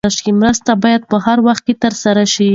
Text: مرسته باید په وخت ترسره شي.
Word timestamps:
مرسته 0.41 0.71
باید 0.83 1.01
په 1.11 1.17
وخت 1.47 1.65
ترسره 1.83 2.23
شي. 2.33 2.49